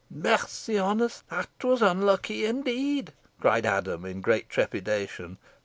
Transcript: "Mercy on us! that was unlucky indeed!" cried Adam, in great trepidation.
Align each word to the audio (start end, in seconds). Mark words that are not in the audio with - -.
"Mercy 0.09 0.79
on 0.79 0.99
us! 0.99 1.21
that 1.29 1.47
was 1.63 1.79
unlucky 1.83 2.43
indeed!" 2.43 3.13
cried 3.39 3.67
Adam, 3.67 4.03
in 4.03 4.19
great 4.19 4.49
trepidation. 4.49 5.37